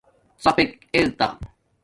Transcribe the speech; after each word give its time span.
ڎیپک 0.43 0.69
ارتا 0.95 1.27